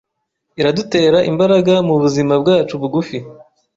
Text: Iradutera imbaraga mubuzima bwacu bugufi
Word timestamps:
Iradutera 0.61 1.19
imbaraga 1.31 1.73
mubuzima 1.87 2.33
bwacu 2.41 2.73
bugufi 2.81 3.17